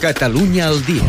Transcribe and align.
Catalunya 0.00 0.64
al 0.72 0.78
dia. 0.88 1.04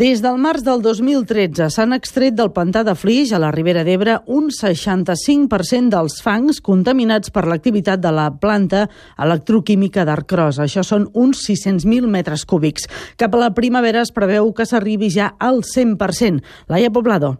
Des 0.00 0.22
del 0.24 0.38
març 0.40 0.62
del 0.64 0.80
2013 0.80 1.66
s'han 1.74 1.92
extret 1.92 2.32
del 2.32 2.48
pantà 2.56 2.80
de 2.86 2.94
Flix 2.96 3.34
a 3.36 3.40
la 3.42 3.50
Ribera 3.52 3.82
d'Ebre 3.84 4.14
un 4.32 4.46
65% 4.54 5.92
dels 5.92 6.16
fangs 6.24 6.62
contaminats 6.64 7.28
per 7.34 7.42
l'activitat 7.44 8.00
de 8.00 8.12
la 8.14 8.30
planta 8.40 8.86
electroquímica 9.20 10.06
d'Arcros. 10.08 10.62
Això 10.64 10.80
són 10.80 11.10
uns 11.12 11.42
600.000 11.44 12.08
metres 12.08 12.46
cúbics. 12.48 12.88
Cap 13.20 13.36
a 13.36 13.42
la 13.42 13.50
primavera 13.52 14.00
es 14.00 14.14
preveu 14.16 14.48
que 14.56 14.64
s'arribi 14.64 15.12
ja 15.12 15.34
al 15.36 15.60
100%. 15.60 16.40
Laia 16.72 16.88
Poblado 16.88 17.34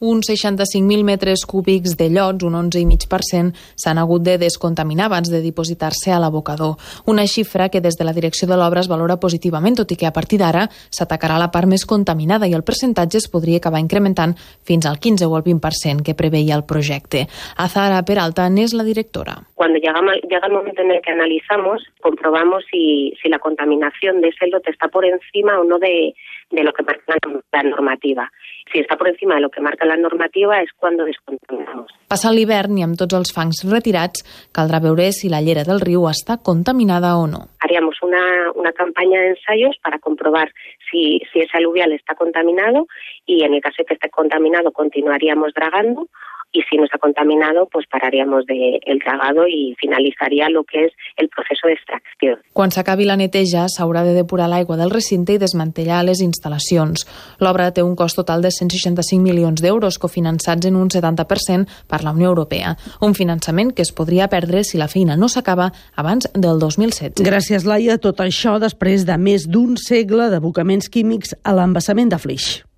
uns 0.00 0.28
65.000 0.28 1.04
metres 1.04 1.44
cúbics 1.46 1.96
de 1.96 2.08
llots, 2.08 2.42
un 2.44 2.56
11,5%, 2.56 3.52
s'han 3.76 4.00
hagut 4.00 4.24
de 4.24 4.38
descontaminar 4.40 5.06
abans 5.06 5.28
de 5.30 5.42
dipositar-se 5.44 6.10
a 6.10 6.18
l'abocador. 6.18 6.76
Una 7.06 7.26
xifra 7.28 7.68
que 7.68 7.82
des 7.84 7.96
de 8.00 8.04
la 8.08 8.16
direcció 8.16 8.48
de 8.48 8.56
l'obra 8.56 8.80
es 8.80 8.88
valora 8.88 9.20
positivament, 9.20 9.76
tot 9.76 9.92
i 9.92 9.98
que 10.00 10.08
a 10.08 10.14
partir 10.16 10.40
d'ara 10.40 10.66
s'atacarà 10.90 11.36
la 11.38 11.50
part 11.52 11.68
més 11.68 11.84
contaminada 11.84 12.48
i 12.48 12.56
el 12.56 12.64
percentatge 12.64 13.20
es 13.20 13.28
podria 13.28 13.60
acabar 13.60 13.80
incrementant 13.84 14.34
fins 14.64 14.88
al 14.88 14.98
15 14.98 15.28
o 15.28 15.36
al 15.36 15.44
20% 15.44 16.02
que 16.02 16.16
preveia 16.16 16.56
el 16.56 16.64
projecte. 16.64 17.26
Azara 17.56 18.00
Peralta 18.02 18.48
n'és 18.48 18.72
la 18.72 18.84
directora. 18.84 19.36
Cuando 19.54 19.78
llega, 19.78 20.00
llega 20.24 20.46
el 20.46 20.52
momento 20.52 20.80
en 20.80 20.92
el 20.92 21.02
que 21.02 21.12
analizamos, 21.12 21.84
comprobamos 22.00 22.64
si, 22.70 23.12
si 23.20 23.28
la 23.28 23.38
contaminación 23.38 24.22
de 24.22 24.28
ese 24.28 24.46
lote 24.46 24.70
está 24.70 24.88
por 24.88 25.04
encima 25.04 25.60
o 25.60 25.64
no 25.64 25.78
de, 25.78 26.14
de 26.50 26.64
lo 26.64 26.72
que 26.72 26.82
marca 26.82 27.14
la 27.52 27.62
normativa. 27.62 28.30
Si 28.72 28.78
está 28.78 28.96
por 28.96 29.08
encima 29.08 29.36
de 29.36 29.40
lo 29.40 29.50
que 29.50 29.60
marca 29.60 29.84
la 29.86 29.96
normativa 29.96 30.60
es 30.60 30.70
cuando 30.76 31.04
descontaminamos. 31.04 31.90
Passant 32.10 32.34
l'hivern 32.34 32.78
i 32.78 32.84
amb 32.86 32.98
tots 32.98 33.14
els 33.14 33.32
fangs 33.34 33.62
retirats, 33.70 34.24
caldrà 34.54 34.80
veure 34.82 35.10
si 35.14 35.30
la 35.30 35.42
llera 35.46 35.62
del 35.66 35.82
riu 35.82 36.08
està 36.10 36.38
contaminada 36.42 37.16
o 37.18 37.26
no. 37.30 37.46
Haríamos 37.60 38.02
una, 38.02 38.50
una 38.54 38.72
campaña 38.72 39.20
de 39.20 39.28
ensayos 39.36 39.76
para 39.82 39.98
comprobar 39.98 40.50
si, 40.90 41.22
si 41.32 41.40
ese 41.40 41.56
aluvial 41.58 41.92
está 41.92 42.14
contaminado 42.14 42.86
y 43.26 43.44
en 43.44 43.54
el 43.54 43.60
caso 43.60 43.76
de 43.78 43.84
que 43.86 43.94
esté 43.94 44.10
contaminado 44.10 44.72
continuaríamos 44.72 45.54
dragando 45.54 46.08
y 46.52 46.62
si 46.62 46.76
no 46.76 46.84
está 46.84 46.98
contaminado, 46.98 47.68
pues 47.70 47.86
pararíamos 47.86 48.46
de 48.46 48.80
el 48.84 48.98
dragado 48.98 49.46
y 49.46 49.74
finalizaría 49.78 50.48
lo 50.48 50.64
que 50.64 50.86
es 50.86 50.92
el 51.16 51.28
proceso 51.28 51.66
de 51.66 51.74
extracción. 51.74 52.38
Quan 52.52 52.70
s'acabi 52.70 53.06
la 53.06 53.16
neteja, 53.16 53.66
s'haurà 53.70 54.02
de 54.04 54.14
depurar 54.16 54.48
l'aigua 54.50 54.76
del 54.80 54.90
recinte 54.90 55.36
i 55.36 55.40
desmantellar 55.42 56.02
les 56.04 56.22
instal·lacions. 56.24 57.06
L'obra 57.40 57.70
té 57.74 57.84
un 57.86 57.94
cost 57.96 58.18
total 58.18 58.42
de 58.42 58.50
165 58.50 59.22
milions 59.22 59.62
d'euros, 59.62 59.98
cofinançats 60.02 60.66
en 60.66 60.76
un 60.76 60.90
70% 60.90 61.68
per 61.86 62.02
la 62.02 62.14
Unió 62.16 62.32
Europea. 62.32 62.74
Un 63.00 63.14
finançament 63.14 63.72
que 63.74 63.86
es 63.86 63.92
podria 63.92 64.28
perdre 64.28 64.64
si 64.64 64.78
la 64.78 64.88
feina 64.88 65.16
no 65.16 65.28
s'acaba 65.28 65.70
abans 65.94 66.30
del 66.34 66.58
2016. 66.58 67.22
Gràcies, 67.26 67.66
Laia. 67.66 67.98
Tot 68.00 68.20
això 68.24 68.58
després 68.58 69.06
de 69.06 69.18
més 69.18 69.46
d'un 69.46 69.76
segle 69.78 70.30
d'abocaments 70.32 70.90
químics 70.90 71.36
a 71.44 71.54
l'embassament 71.54 72.10
de 72.10 72.18
Flix. 72.18 72.69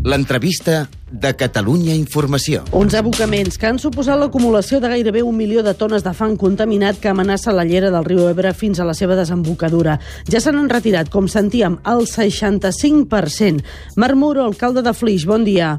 L'entrevista 0.00 0.88
de 1.12 1.34
Catalunya 1.36 1.92
Informació. 1.92 2.62
Uns 2.72 2.94
abocaments 2.96 3.58
que 3.60 3.66
han 3.68 3.76
suposat 3.78 4.16
l'acumulació 4.16 4.78
de 4.80 4.88
gairebé 4.88 5.20
un 5.20 5.36
milió 5.36 5.60
de 5.60 5.74
tones 5.76 6.00
de 6.06 6.14
fang 6.16 6.38
contaminat 6.40 6.96
que 7.02 7.10
amenaça 7.10 7.52
la 7.52 7.66
llera 7.68 7.90
del 7.92 8.06
riu 8.06 8.22
Ebre 8.30 8.54
fins 8.56 8.80
a 8.80 8.86
la 8.88 8.94
seva 8.96 9.18
desembocadura. 9.18 9.98
Ja 10.24 10.40
se 10.40 10.54
n'han 10.56 10.70
retirat, 10.72 11.10
com 11.12 11.28
sentíem, 11.28 11.76
el 11.84 12.06
65%. 12.08 13.60
Marc 14.00 14.16
Muro, 14.16 14.46
alcalde 14.48 14.80
de 14.80 14.94
Flix, 14.96 15.26
bon 15.28 15.44
dia. 15.44 15.74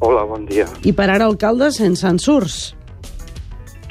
Hola, 0.00 0.26
bon 0.26 0.42
dia. 0.50 0.66
I 0.82 0.90
per 0.90 1.06
ara 1.14 1.30
alcalde 1.30 1.70
sense 1.70 2.02
ensurs. 2.02 2.74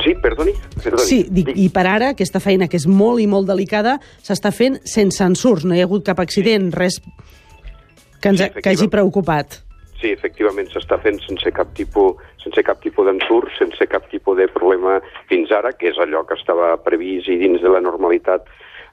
Sí, 0.04 0.18
perdoni. 0.22 0.52
perdoni. 0.84 1.08
Sí, 1.08 1.22
dic, 1.32 1.54
i 1.56 1.70
per 1.72 1.88
ara 1.88 2.12
aquesta 2.12 2.44
feina, 2.44 2.68
que 2.68 2.76
és 2.76 2.90
molt 2.92 3.24
i 3.24 3.26
molt 3.32 3.48
delicada, 3.48 4.02
s'està 4.20 4.52
fent 4.52 4.82
sense 4.84 5.24
ensurs. 5.24 5.64
No 5.64 5.74
hi 5.74 5.80
ha 5.80 5.88
hagut 5.88 6.04
cap 6.04 6.20
accident, 6.20 6.74
res 6.76 7.00
que, 8.26 8.34
ens, 8.34 8.42
Sí, 8.42 8.62
que 8.62 8.74
hagi 8.74 8.90
preocupat. 8.90 9.62
Sí, 10.02 10.12
efectivament, 10.12 10.68
s'està 10.74 10.98
fent 11.02 11.22
sense 11.24 11.52
cap 11.56 11.72
tipus 11.78 12.18
sense 12.44 12.62
cap 12.66 12.82
tipus 12.84 13.08
d'ensurt, 13.08 13.50
sense 13.58 13.88
cap 13.90 14.06
tipus 14.12 14.38
de 14.38 14.46
problema 14.54 15.00
fins 15.30 15.54
ara, 15.54 15.72
que 15.74 15.90
és 15.90 15.98
allò 16.02 16.26
que 16.28 16.38
estava 16.38 16.76
previst 16.86 17.30
i 17.32 17.40
dins 17.42 17.62
de 17.64 17.72
la 17.72 17.82
normalitat 17.82 18.46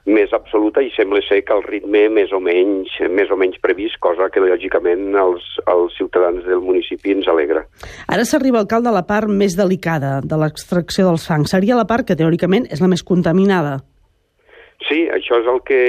més 0.09 0.33
absoluta 0.35 0.81
i 0.83 0.89
sembla 0.91 1.21
ser 1.23 1.43
que 1.47 1.55
el 1.55 1.63
ritme 1.63 2.07
més 2.11 2.33
o 2.35 2.39
menys 2.43 2.91
més 3.13 3.29
o 3.31 3.37
menys 3.39 3.61
previst, 3.63 3.99
cosa 4.03 4.27
que 4.33 4.43
lògicament 4.43 5.13
els, 5.15 5.45
els 5.71 5.95
ciutadans 5.95 6.43
del 6.47 6.63
municipi 6.65 7.15
ens 7.15 7.29
alegra. 7.31 7.63
Ara 8.11 8.25
s'arriba 8.27 8.59
al 8.59 8.67
cal 8.67 8.83
de 8.83 8.91
la 8.91 9.05
part 9.07 9.31
més 9.31 9.55
delicada 9.59 10.17
de 10.23 10.39
l'extracció 10.39 11.07
dels 11.07 11.27
fangs. 11.29 11.55
Seria 11.55 11.79
la 11.79 11.87
part 11.87 12.07
que 12.07 12.19
teòricament 12.19 12.67
és 12.71 12.83
la 12.83 12.91
més 12.91 13.05
contaminada. 13.05 13.79
Sí, 14.87 15.05
això 15.15 15.39
és 15.39 15.47
el 15.47 15.61
que 15.67 15.81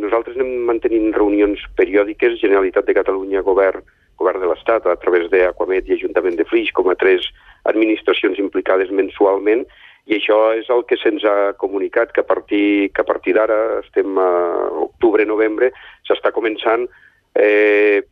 nosaltres 0.00 0.38
anem 0.38 0.64
mantenint 0.68 1.10
reunions 1.12 1.60
periòdiques, 1.76 2.38
Generalitat 2.40 2.86
de 2.88 2.96
Catalunya, 2.96 3.42
Govern, 3.44 3.84
Govern 4.20 4.40
de 4.40 4.48
l'Estat, 4.48 4.86
a 4.88 4.96
través 5.00 5.28
d'Aquamet 5.32 5.88
i 5.88 5.96
Ajuntament 5.98 6.38
de 6.38 6.46
Flix, 6.48 6.72
com 6.72 6.88
a 6.88 6.96
tres 6.96 7.28
administracions 7.68 8.40
implicades 8.40 8.92
mensualment, 8.94 9.66
i 10.10 10.16
això 10.16 10.38
és 10.58 10.70
el 10.72 10.82
que 10.88 10.98
se'ns 10.98 11.24
ha 11.28 11.52
comunicat, 11.60 12.10
que 12.14 12.24
a 12.24 12.26
partir, 12.26 12.90
que 12.94 13.04
a 13.04 13.06
partir 13.06 13.36
d'ara, 13.36 13.58
estem 13.84 14.16
a 14.18 14.30
octubre-novembre, 14.88 15.70
s'està 16.08 16.32
començant 16.34 16.88
eh, 17.34 18.02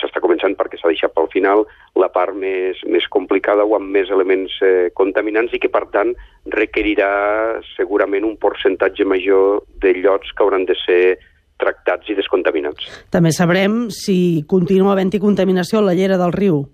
s'està 0.00 0.20
començant 0.22 0.56
perquè 0.58 0.78
s'ha 0.80 0.90
deixat 0.90 1.14
pel 1.14 1.30
final 1.32 1.64
la 1.98 2.08
part 2.12 2.34
més, 2.34 2.80
més 2.90 3.06
complicada 3.12 3.64
o 3.64 3.76
amb 3.78 3.92
més 3.94 4.10
elements 4.10 4.58
eh, 4.62 4.90
contaminants 4.94 5.54
i 5.54 5.62
que, 5.62 5.70
per 5.72 5.86
tant, 5.94 6.12
requerirà 6.54 7.60
segurament 7.74 8.26
un 8.26 8.36
percentatge 8.42 9.06
major 9.06 9.62
de 9.82 9.94
llots 10.00 10.32
que 10.32 10.44
hauran 10.44 10.66
de 10.66 10.76
ser 10.84 11.18
tractats 11.56 12.10
i 12.12 12.16
descontaminats. 12.16 12.88
També 13.10 13.32
sabrem 13.32 13.86
si 13.94 14.44
continua 14.48 14.92
havent-hi 14.92 15.22
contaminació 15.22 15.80
a 15.80 15.86
la 15.88 15.96
llera 15.96 16.18
del 16.20 16.34
riu. 16.36 16.64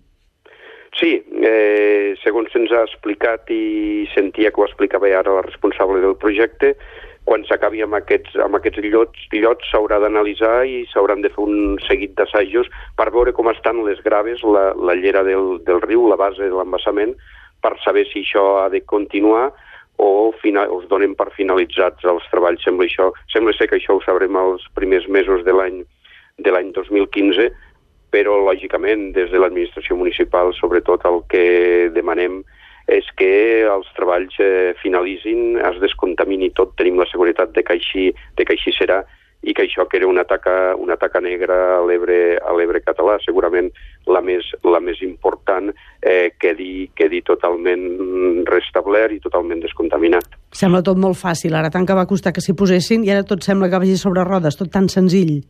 Sí, 0.99 1.15
eh, 1.17 2.13
segons 2.21 2.51
se'ns 2.53 2.73
ha 2.75 2.83
explicat 2.85 3.49
i 3.51 4.05
sentia 4.13 4.51
que 4.53 4.61
ho 4.61 4.67
explicava 4.67 5.09
ara 5.09 5.39
la 5.39 5.47
responsable 5.47 6.03
del 6.03 6.19
projecte, 6.21 6.75
quan 7.25 7.45
s'acabi 7.47 7.83
amb 7.85 7.95
aquests, 7.95 8.35
amb 8.45 8.59
aquests 8.59 8.83
llots, 8.91 9.27
llots 9.33 9.69
s'haurà 9.71 10.01
d'analitzar 10.03 10.65
i 10.67 10.83
s'hauran 10.91 11.23
de 11.23 11.31
fer 11.31 11.45
un 11.45 11.79
seguit 11.87 12.17
d'assajos 12.19 12.71
per 12.99 13.11
veure 13.15 13.35
com 13.37 13.51
estan 13.53 13.85
les 13.87 14.03
graves, 14.03 14.43
la, 14.43 14.73
la 14.75 14.97
llera 14.99 15.23
del, 15.27 15.61
del 15.67 15.81
riu, 15.87 16.09
la 16.11 16.19
base 16.19 16.43
de 16.43 16.55
l'embassament, 16.55 17.15
per 17.63 17.77
saber 17.85 18.09
si 18.11 18.25
això 18.25 18.65
ha 18.65 18.69
de 18.73 18.83
continuar 18.83 19.53
o 20.03 20.33
final, 20.43 20.73
us 20.75 20.89
donen 20.91 21.15
per 21.15 21.31
finalitzats 21.37 22.05
els 22.09 22.25
treballs. 22.33 22.63
Sembla, 22.65 22.89
això, 22.89 23.13
sembla 23.31 23.55
ser 23.55 23.69
que 23.71 23.79
això 23.79 23.95
ho 23.95 24.03
sabrem 24.03 24.35
els 24.41 24.65
primers 24.75 25.07
mesos 25.07 25.45
de 25.47 25.55
l'any 25.55 25.83
de 26.43 26.51
l'any 26.51 26.73
2015, 26.75 27.51
però 28.13 28.39
lògicament 28.45 29.13
des 29.17 29.31
de 29.31 29.39
l'administració 29.41 29.97
municipal 29.97 30.51
sobretot 30.57 31.05
el 31.09 31.21
que 31.33 31.45
demanem 31.95 32.41
és 32.91 33.09
que 33.17 33.33
els 33.69 33.89
treballs 33.97 34.39
eh, 34.43 34.75
finalitzin, 34.83 35.59
es 35.63 35.81
descontamini 35.83 36.51
tot, 36.57 36.77
tenim 36.79 36.99
la 37.01 37.09
seguretat 37.11 37.53
de 37.57 37.63
que 37.67 37.79
així, 37.79 38.11
de 38.39 38.47
que 38.47 38.57
així 38.57 38.75
serà 38.77 39.03
i 39.43 39.55
que 39.55 39.65
això 39.67 39.89
que 39.91 39.99
era 39.99 40.07
una 40.07 40.23
taca, 40.25 40.75
una 40.79 40.97
taca 40.97 41.21
negra 41.21 41.57
a 41.77 41.81
l'Ebre 41.83 42.39
a 42.39 42.53
l'Ebre 42.55 42.81
català, 42.83 43.17
segurament 43.25 43.73
la 44.07 44.21
més, 44.23 44.47
la 44.63 44.79
més 44.81 45.03
important, 45.03 45.73
eh, 45.99 46.35
quedi, 46.39 46.89
quedi 46.95 47.23
totalment 47.27 48.45
restablert 48.47 49.17
i 49.17 49.23
totalment 49.25 49.65
descontaminat. 49.65 50.39
Sembla 50.55 50.83
tot 50.87 51.01
molt 51.03 51.19
fàcil. 51.19 51.57
Ara 51.59 51.73
tant 51.75 51.87
que 51.89 51.99
va 51.99 52.07
costar 52.07 52.33
que 52.33 52.45
s'hi 52.45 52.55
posessin 52.55 53.03
i 53.03 53.11
ara 53.11 53.27
tot 53.27 53.43
sembla 53.43 53.71
que 53.71 53.83
vagi 53.83 53.99
sobre 53.99 54.23
rodes, 54.29 54.59
tot 54.59 54.71
tan 54.71 54.89
senzill. 54.89 55.41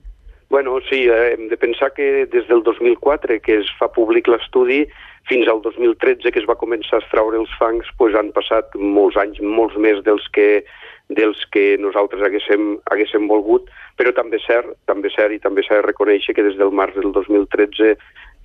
Bueno, 0.52 0.80
sí, 0.90 1.06
eh, 1.08 1.32
hem 1.32 1.48
de 1.48 1.56
pensar 1.56 1.94
que 1.94 2.26
des 2.26 2.46
del 2.46 2.62
2004 2.62 3.40
que 3.40 3.54
es 3.62 3.68
fa 3.78 3.86
públic 3.88 4.26
l'estudi 4.28 4.82
fins 5.24 5.48
al 5.48 5.62
2013 5.64 6.28
que 6.28 6.40
es 6.42 6.48
va 6.50 6.58
començar 6.60 6.98
a 6.98 7.00
extraure 7.00 7.40
els 7.40 7.54
fangs, 7.56 7.88
doncs 7.96 8.18
han 8.20 8.28
passat 8.36 8.76
molts 8.76 9.16
anys, 9.16 9.41
molts 9.41 9.80
més 9.80 10.02
dels 10.04 10.28
que 10.36 10.60
dels 11.08 11.41
que 11.56 11.78
nosaltres 11.80 12.20
haguéssim, 12.28 12.76
haguéssim 12.92 13.32
volgut, 13.32 13.72
però 13.97 14.12
també 14.12 14.36
és 14.36 14.44
cert, 14.44 14.77
també 14.84 15.09
és 15.09 15.16
cert 15.16 15.32
i 15.32 15.41
també 15.41 15.65
s'ha 15.65 15.80
de 15.80 15.88
reconèixer 15.88 16.36
que 16.36 16.44
des 16.44 16.60
del 16.60 16.77
març 16.82 17.00
del 17.00 17.16
2013 17.16 17.97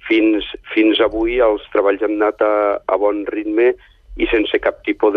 fins, 0.07 0.47
fins 0.71 1.03
avui 1.03 1.41
els 1.43 1.67
treballs 1.75 2.07
han 2.07 2.15
anat 2.21 2.39
a, 2.39 2.55
a 2.87 3.03
bon 3.03 3.25
ritme 3.35 3.73
i 4.15 4.31
sense 4.31 4.63
cap 4.63 4.79
tipus 4.87 5.11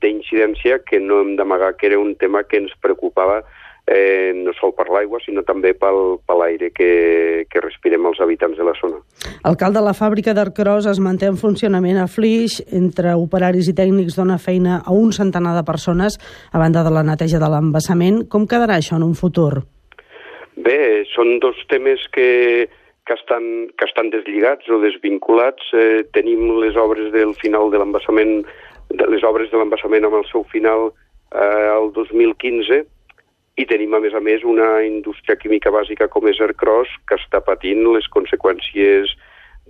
d'incidència 0.00 0.80
que 0.88 1.04
no 1.04 1.20
hem 1.20 1.36
d'amagar 1.36 1.74
que 1.76 1.92
era 1.92 2.00
un 2.00 2.16
tema 2.16 2.48
que 2.48 2.64
ens 2.64 2.72
preocupava 2.80 3.42
eh, 3.86 4.32
no 4.36 4.52
sol 4.58 4.74
per 4.76 4.88
l'aigua, 4.90 5.20
sinó 5.24 5.42
també 5.46 5.72
pel, 5.78 6.18
per 6.26 6.36
l'aire 6.38 6.70
que, 6.74 7.46
que 7.50 7.62
respirem 7.64 8.06
els 8.10 8.20
habitants 8.20 8.58
de 8.58 8.66
la 8.66 8.74
zona. 8.80 9.00
Alcalde, 9.48 9.82
la 9.84 9.94
fàbrica 9.96 10.34
d'Arcros 10.36 10.88
es 10.90 11.00
manté 11.02 11.30
en 11.30 11.38
funcionament 11.40 12.00
a 12.00 12.08
Flix. 12.10 12.60
Entre 12.76 13.14
operaris 13.18 13.70
i 13.70 13.76
tècnics 13.76 14.18
dona 14.18 14.38
feina 14.38 14.80
a 14.84 14.94
un 14.94 15.14
centenar 15.16 15.56
de 15.56 15.66
persones 15.66 16.18
a 16.52 16.60
banda 16.62 16.84
de 16.86 16.94
la 16.94 17.04
neteja 17.06 17.40
de 17.42 17.50
l'embassament. 17.50 18.24
Com 18.30 18.46
quedarà 18.50 18.78
això 18.80 18.98
en 19.00 19.06
un 19.06 19.16
futur? 19.18 19.64
Bé, 20.60 21.06
són 21.14 21.38
dos 21.40 21.56
temes 21.72 22.02
que, 22.12 22.68
que, 23.06 23.14
estan, 23.16 23.44
que 23.78 23.86
estan 23.88 24.10
deslligats 24.12 24.68
o 24.68 24.80
desvinculats. 24.82 25.72
Eh, 25.72 26.02
tenim 26.14 26.58
les 26.60 26.76
obres 26.76 27.12
del 27.14 27.34
final 27.40 27.70
de 27.72 27.80
l'embassament, 27.80 28.40
les 28.90 29.24
obres 29.26 29.50
de 29.50 29.60
l'embassament 29.60 30.06
amb 30.06 30.20
el 30.20 30.26
seu 30.28 30.44
final 30.52 30.90
eh, 31.32 31.68
el 31.72 31.92
2015, 31.96 32.82
i 33.60 33.66
tenim, 33.68 33.92
a 33.92 34.00
més 34.00 34.14
a 34.16 34.20
més, 34.24 34.44
una 34.46 34.80
indústria 34.86 35.36
química 35.36 35.72
bàsica 35.74 36.08
com 36.08 36.28
és 36.30 36.38
Aircross 36.40 36.92
que 37.08 37.18
està 37.18 37.42
patint 37.44 37.82
les 37.92 38.06
conseqüències 38.14 39.12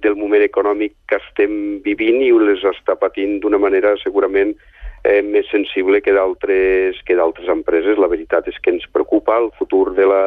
del 0.05 0.15
moment 0.17 0.45
econòmic 0.45 0.95
que 1.11 1.19
estem 1.19 1.81
vivint 1.85 2.21
i 2.23 2.31
les 2.47 2.63
està 2.71 2.95
patint 3.01 3.41
d'una 3.43 3.59
manera 3.59 3.97
segurament 4.03 4.55
eh, 5.03 5.21
més 5.27 5.49
sensible 5.51 6.01
que 6.05 6.15
d'altres 6.15 7.01
que 7.07 7.17
d'altres 7.19 7.51
empreses. 7.51 7.99
La 7.99 8.11
veritat 8.13 8.49
és 8.53 8.61
que 8.63 8.73
ens 8.77 8.87
preocupa 8.95 9.41
el 9.43 9.51
futur 9.59 9.91
de 9.99 10.07
la, 10.07 10.25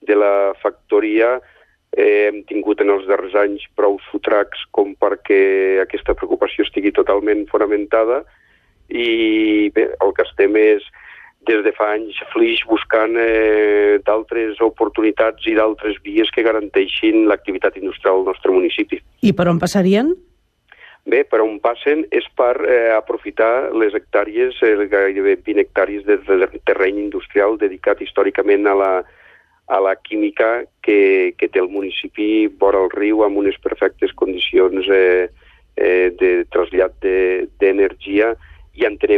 de 0.00 0.16
la 0.16 0.54
factoria. 0.62 1.36
Eh, 1.92 2.30
hem 2.30 2.42
tingut 2.48 2.80
en 2.80 2.94
els 2.96 3.04
darrers 3.10 3.36
anys 3.44 3.68
prou 3.76 4.00
sotracs 4.08 4.64
com 4.74 4.96
perquè 4.96 5.84
aquesta 5.84 6.16
preocupació 6.16 6.64
estigui 6.64 6.94
totalment 6.96 7.44
fonamentada 7.52 8.24
i 8.88 9.70
bé, 9.76 9.90
el 10.02 10.16
que 10.16 10.24
estem 10.26 10.56
és 10.58 10.88
des 11.46 11.62
de 11.64 11.72
fa 11.76 11.92
anys 11.94 12.18
Flix 12.32 12.64
buscant 12.68 13.16
eh, 13.20 13.98
d'altres 14.06 14.60
oportunitats 14.64 15.46
i 15.50 15.56
d'altres 15.58 15.98
vies 16.04 16.30
que 16.34 16.44
garanteixin 16.46 17.26
l'activitat 17.30 17.76
industrial 17.80 18.22
del 18.22 18.32
nostre 18.32 18.54
municipi. 18.54 19.00
I 19.22 19.32
per 19.32 19.48
on 19.52 19.60
passarien? 19.62 20.14
Bé, 21.04 21.20
per 21.28 21.42
on 21.44 21.58
passen 21.60 22.06
és 22.16 22.24
per 22.36 22.54
eh, 22.64 22.94
aprofitar 22.96 23.74
les 23.76 23.92
hectàrees, 23.92 24.56
eh, 24.64 24.86
gairebé 24.88 25.36
20 25.44 25.60
hectàrees 25.60 26.06
de, 26.08 26.16
de 26.24 26.48
terreny 26.64 27.02
industrial 27.02 27.58
dedicat 27.60 28.00
històricament 28.00 28.64
a 28.70 28.74
la, 28.78 28.92
a 29.68 29.80
la 29.84 29.94
química 30.00 30.64
que, 30.80 31.34
que 31.36 31.48
té 31.52 31.60
el 31.60 31.68
municipi 31.68 32.46
vora 32.48 32.80
el 32.80 32.88
riu 32.96 33.20
amb 33.24 33.36
unes 33.44 33.60
perfectes 33.60 34.16
condicions 34.16 34.88
eh, 34.88 35.28
eh, 35.76 36.08
de 36.16 36.32
trasllat 36.48 36.96
d'energia 37.04 38.32
de, 38.32 38.53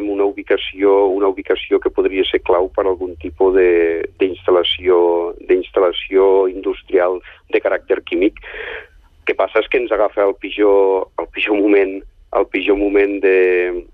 entenem 0.07 0.11
una 0.11 0.25
ubicació, 0.25 1.09
una 1.09 1.29
ubicació 1.29 1.81
que 1.81 1.91
podria 1.91 2.25
ser 2.25 2.41
clau 2.43 2.71
per 2.71 2.87
algun 2.87 3.17
tipus 3.17 3.55
d'instal·lació 4.19 5.35
d'instal·lació 5.49 6.49
industrial 6.49 7.21
de 7.51 7.61
caràcter 7.61 8.03
químic 8.05 8.39
que 9.27 9.35
passa 9.35 9.61
és 9.61 9.69
que 9.69 9.79
ens 9.79 9.91
agafa 9.91 10.23
el 10.23 10.35
pitjor, 10.39 11.09
el 11.19 11.27
pitjor 11.35 11.57
moment, 11.59 12.01
el 12.37 12.47
pitjor 12.47 12.77
moment 12.79 13.19
de, 13.21 13.85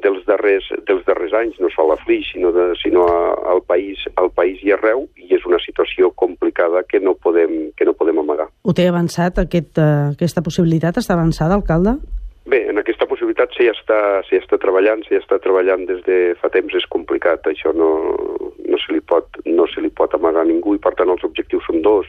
dels, 0.00 0.24
darrers, 0.24 0.64
dels 0.86 1.04
darrers 1.04 1.34
anys, 1.34 1.58
no 1.60 1.68
sol 1.74 1.92
a 1.92 1.98
Flix, 2.04 2.32
sinó, 2.32 2.52
de, 2.52 2.72
sinó 2.80 3.04
a, 3.04 3.34
al, 3.52 3.60
país, 3.68 4.00
al 4.16 4.30
país 4.32 4.62
i 4.64 4.72
arreu, 4.72 5.04
i 5.20 5.28
és 5.36 5.44
una 5.44 5.60
situació 5.60 6.10
complicada 6.16 6.86
que 6.88 7.02
no 7.04 7.12
podem, 7.20 7.70
que 7.76 7.84
no 7.84 7.92
podem 7.92 8.24
amagar. 8.24 8.48
Ho 8.64 8.72
té 8.72 8.88
avançat, 8.88 9.44
aquest, 9.44 9.76
uh, 9.76 10.16
aquesta 10.16 10.40
possibilitat? 10.40 10.96
Està 10.96 11.18
avançada, 11.18 11.60
alcalde? 11.60 11.98
Bé, 12.48 12.64
en 12.72 12.78
aquesta 12.80 12.91
possibilitat 13.32 13.54
s'hi 13.56 13.68
està, 13.70 14.22
està 14.36 14.58
treballant, 14.58 15.02
s'hi 15.06 15.16
està 15.16 15.38
treballant 15.40 15.86
des 15.86 16.02
de 16.04 16.34
fa 16.40 16.50
temps, 16.50 16.72
és 16.74 16.86
complicat, 16.88 17.44
això 17.46 17.72
no, 17.72 17.90
no, 18.66 18.78
se 18.78 18.92
li 18.92 19.00
pot, 19.00 19.26
no 19.46 19.66
se 19.66 19.80
li 19.80 19.90
pot 19.90 20.12
amagar 20.14 20.42
a 20.42 20.48
ningú, 20.48 20.74
i 20.74 20.78
per 20.78 20.94
tant 20.94 21.08
els 21.10 21.24
objectius 21.24 21.64
són 21.66 21.82
dos, 21.82 22.06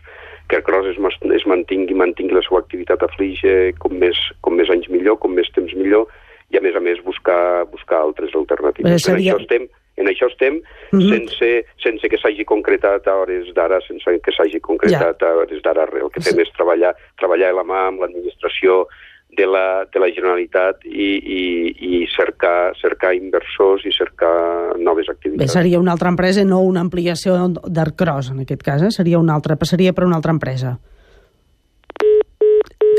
que 0.50 0.58
el 0.58 0.64
Cross 0.64 0.88
es, 0.92 0.98
es 1.34 1.46
mantingui, 1.46 1.96
mantingui 1.96 2.36
la 2.36 2.44
seva 2.44 2.60
activitat 2.60 3.04
a 3.04 3.10
Flix 3.16 3.44
eh, 3.44 3.74
com, 3.80 3.96
més, 3.96 4.18
com 4.42 4.56
més 4.56 4.70
anys 4.70 4.90
millor, 4.90 5.18
com 5.20 5.34
més 5.34 5.50
temps 5.56 5.74
millor, 5.74 6.08
i 6.52 6.58
a 6.58 6.62
més 6.62 6.76
a 6.76 6.82
més 6.84 7.00
buscar, 7.04 7.66
buscar 7.72 8.02
altres 8.02 8.36
alternatives. 8.36 9.02
seria... 9.02 9.34
En 9.34 9.40
això 9.40 9.42
estem, 9.42 9.70
en 10.02 10.10
això 10.10 10.28
estem 10.28 10.56
mm 10.58 11.00
-hmm. 11.00 11.10
sense, 11.10 11.50
sense 11.82 12.10
que 12.10 12.18
s'hagi 12.18 12.46
concretat 12.46 13.08
a 13.08 13.16
hores 13.16 13.54
d'ara, 13.54 13.80
sense 13.88 14.20
que 14.20 14.32
s'hagi 14.32 14.60
concretat 14.60 15.22
ja. 15.22 15.30
a 15.30 15.38
hores 15.38 15.62
d'ara. 15.62 15.86
El 15.86 16.12
que 16.12 16.22
fem 16.22 16.40
és 16.40 16.52
treballar, 16.58 16.96
treballar 17.18 17.50
a 17.50 17.58
la 17.62 17.64
mà 17.64 17.88
amb 17.88 18.02
l'administració 18.02 18.88
de 19.38 19.48
la, 19.48 19.86
de 19.92 20.00
la 20.00 20.10
Generalitat 20.14 20.86
i, 20.86 21.10
i, 21.18 21.44
i 22.00 22.02
cercar, 22.14 22.74
cercar 22.80 23.14
inversors 23.18 23.86
i 23.86 23.94
cercar 23.96 24.78
noves 24.80 25.10
activitats. 25.10 25.44
Bé, 25.46 25.52
seria 25.52 25.82
una 25.82 25.94
altra 25.96 26.12
empresa, 26.14 26.46
no 26.48 26.62
una 26.62 26.84
ampliació 26.86 27.38
d'Arcros, 27.50 28.34
en 28.34 28.44
aquest 28.46 28.64
cas, 28.66 28.84
eh? 28.86 28.92
seria 28.92 29.20
una 29.20 29.36
altra, 29.36 29.58
passaria 29.60 29.94
per 29.94 30.08
una 30.08 30.20
altra 30.22 30.36
empresa. 30.36 30.78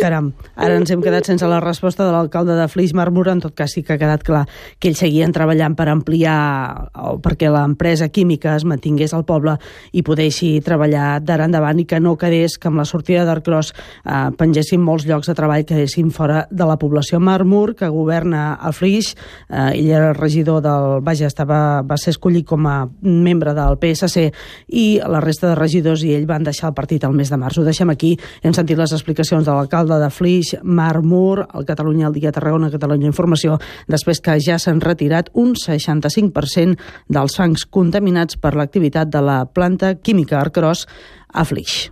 Caram, 0.00 0.32
ara 0.56 0.76
ens 0.79 0.91
hem 0.91 1.02
quedat 1.05 1.26
sense 1.29 1.46
la 1.46 1.61
resposta 1.62 2.05
de 2.06 2.12
l'alcalde 2.12 2.56
de 2.58 2.67
Flix 2.69 2.94
Marmura, 2.96 3.32
en 3.32 3.41
tot 3.44 3.55
cas 3.55 3.73
sí 3.75 3.82
que 3.85 3.94
ha 3.94 4.00
quedat 4.00 4.25
clar 4.26 4.43
que 4.81 4.91
ells 4.91 5.00
seguien 5.00 5.32
treballant 5.32 5.76
per 5.79 5.87
ampliar 5.93 6.91
o 6.99 7.14
perquè 7.23 7.50
l'empresa 7.52 8.08
química 8.08 8.56
es 8.56 8.64
mantingués 8.67 9.14
al 9.14 9.25
poble 9.29 9.56
i 9.93 10.02
podeixi 10.06 10.58
treballar 10.64 11.20
d'ara 11.23 11.46
endavant 11.46 11.81
i 11.81 11.87
que 11.88 12.00
no 12.02 12.17
quedés 12.19 12.58
que 12.58 12.70
amb 12.70 12.81
la 12.82 12.87
sortida 12.88 13.25
d'Arcros 13.29 13.73
eh, 13.75 14.31
pengessin 14.38 14.82
molts 14.82 15.06
llocs 15.06 15.31
de 15.31 15.37
treball 15.38 15.64
que 15.64 15.75
quedessin 15.75 16.11
fora 16.14 16.44
de 16.50 16.67
la 16.67 16.79
població. 16.81 17.20
Marmur, 17.20 17.75
que 17.76 17.88
governa 17.88 18.55
a 18.55 18.73
Flix, 18.73 19.14
eh, 19.49 19.70
ell 19.75 19.91
era 19.91 20.11
el 20.11 20.19
regidor 20.19 20.62
del... 20.64 21.00
Vaja, 21.05 21.29
estava, 21.31 21.82
va 21.87 21.99
ser 22.00 22.14
escollit 22.14 22.46
com 22.49 22.67
a 22.67 22.76
membre 23.02 23.55
del 23.55 23.79
PSC 23.81 24.31
i 24.69 24.87
la 25.00 25.23
resta 25.23 25.52
de 25.52 25.58
regidors 25.58 26.05
i 26.05 26.14
ell 26.17 26.26
van 26.26 26.46
deixar 26.46 26.70
el 26.73 26.76
partit 26.79 27.05
el 27.05 27.14
mes 27.17 27.31
de 27.31 27.38
març. 27.41 27.58
Ho 27.58 27.67
deixem 27.67 27.91
aquí. 27.93 28.14
Hem 28.43 28.55
sentit 28.56 28.79
les 28.81 28.94
explicacions 28.96 29.46
de 29.46 29.52
l'alcalde 29.52 29.83
l'alcalde 29.84 30.04
de 30.04 30.10
Flix, 30.10 30.54
Marc 30.62 31.02
Mur, 31.04 31.46
el 31.54 31.64
Catalunya 31.64 32.06
al 32.06 32.14
dia 32.14 32.32
Tarragona, 32.32 32.70
Catalunya 32.70 33.06
Informació, 33.06 33.58
després 33.88 34.20
que 34.20 34.38
ja 34.40 34.58
s'han 34.58 34.81
retirat 34.81 35.31
un 35.34 35.54
65% 35.54 36.78
dels 37.08 37.36
fangs 37.36 37.66
contaminats 37.66 38.36
per 38.36 38.54
l'activitat 38.56 39.10
de 39.12 39.20
la 39.20 39.44
planta 39.46 39.94
química 39.96 40.40
Arcros 40.40 40.86
a 41.32 41.44
Flix. 41.44 41.90